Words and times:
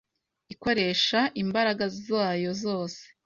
ikoresha 0.53 1.19
imbaraga 1.43 1.85
zayo 2.05 2.51
zose 2.63 3.01